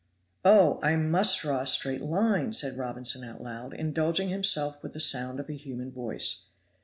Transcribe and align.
"Oh! 0.43 0.79
I 0.81 0.95
must 0.95 1.39
draw 1.41 1.59
a 1.61 1.67
straight 1.67 2.01
line," 2.01 2.53
said 2.53 2.75
Robinson 2.75 3.23
out 3.23 3.39
loud, 3.39 3.75
indulging 3.75 4.29
himself 4.29 4.81
with 4.81 4.93
the 4.93 4.99
sound 4.99 5.39
of 5.39 5.47
a 5.47 5.53
human 5.53 5.91
voice. 5.91 6.47